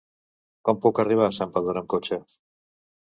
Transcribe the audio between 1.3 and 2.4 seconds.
Santpedor amb cotxe?